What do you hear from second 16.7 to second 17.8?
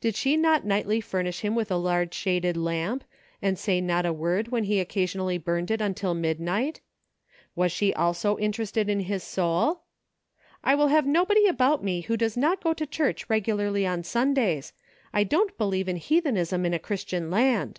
a Christian land."